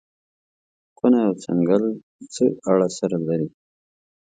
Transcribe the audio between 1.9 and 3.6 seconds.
نو څه اړه سره لري.